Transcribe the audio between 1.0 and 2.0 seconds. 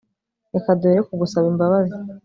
ku gusaba imbabazi